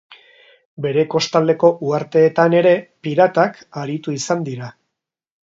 Bere 0.85 1.03
kostaldeko 1.15 1.69
uharteetan 1.89 2.57
ere 2.63 2.73
piratak 3.09 3.63
aritu 3.83 4.19
izan 4.23 4.45
dira. 4.53 4.73